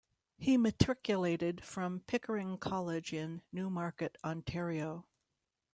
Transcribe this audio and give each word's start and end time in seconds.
He 0.39 0.57
matriculated 0.57 1.63
from 1.63 1.99
Pickering 2.07 2.57
College 2.57 3.13
in 3.13 3.43
Newmarket, 3.51 4.17
Ontario. 4.23 5.05